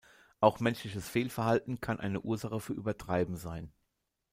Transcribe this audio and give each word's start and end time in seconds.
Auch 0.39 0.59
menschliches 0.59 1.07
Fehlverhalten 1.07 1.79
kann 1.79 1.99
eine 1.99 2.21
Ursache 2.21 2.59
für 2.59 2.73
Übertreiben 2.73 3.35
sein. 3.35 3.71